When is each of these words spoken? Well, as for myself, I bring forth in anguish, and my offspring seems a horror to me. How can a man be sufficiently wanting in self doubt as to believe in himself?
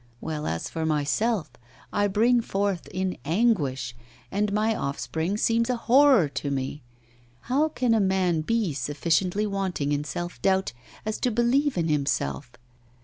Well, 0.19 0.47
as 0.47 0.67
for 0.67 0.83
myself, 0.83 1.51
I 1.93 2.07
bring 2.07 2.41
forth 2.41 2.87
in 2.87 3.19
anguish, 3.23 3.95
and 4.31 4.51
my 4.51 4.75
offspring 4.75 5.37
seems 5.37 5.69
a 5.69 5.75
horror 5.75 6.27
to 6.29 6.49
me. 6.49 6.81
How 7.41 7.69
can 7.69 7.93
a 7.93 7.99
man 7.99 8.41
be 8.41 8.73
sufficiently 8.73 9.45
wanting 9.45 9.91
in 9.91 10.03
self 10.03 10.41
doubt 10.41 10.73
as 11.05 11.19
to 11.19 11.29
believe 11.29 11.77
in 11.77 11.87
himself? 11.87 12.51